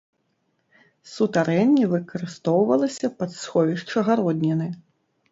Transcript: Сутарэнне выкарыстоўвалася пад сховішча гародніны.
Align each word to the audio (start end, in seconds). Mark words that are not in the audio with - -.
Сутарэнне 1.15 1.85
выкарыстоўвалася 1.91 3.07
пад 3.19 3.35
сховішча 3.41 3.97
гародніны. 4.09 4.67